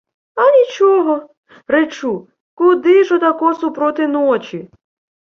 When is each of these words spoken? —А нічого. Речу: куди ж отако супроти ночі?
—А 0.35 0.51
нічого. 0.51 1.29
Речу: 1.67 2.27
куди 2.53 3.03
ж 3.03 3.15
отако 3.15 3.53
супроти 3.53 4.07
ночі? 4.07 4.69